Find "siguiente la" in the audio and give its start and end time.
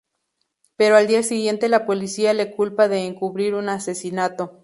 1.21-1.85